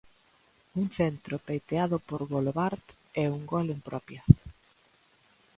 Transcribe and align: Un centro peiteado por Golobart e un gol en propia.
Un 0.79 0.85
centro 0.97 1.35
peiteado 1.47 1.95
por 2.07 2.19
Golobart 2.33 2.85
e 3.21 3.23
un 3.37 3.41
gol 3.51 3.67
en 3.75 3.79
propia. 3.87 4.21